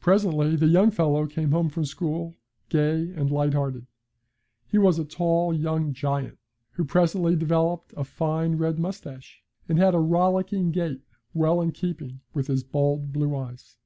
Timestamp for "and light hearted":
3.14-3.86